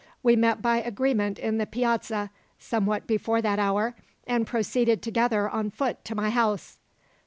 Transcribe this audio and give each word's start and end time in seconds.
"We 0.23 0.35
met 0.35 0.63
by 0.63 0.77
agreement 0.77 1.37
in 1.37 1.59
the 1.59 1.67
Piazza, 1.67 2.31
somewhat 2.57 3.05
before 3.05 3.39
that 3.43 3.59
hour, 3.59 3.93
and 4.25 4.47
proceeded 4.47 5.03
together 5.03 5.47
on 5.47 5.69
foot 5.69 6.03
to 6.05 6.15
my 6.15 6.31
house." 6.31 6.79